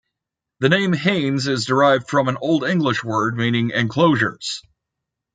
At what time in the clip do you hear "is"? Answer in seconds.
1.45-1.67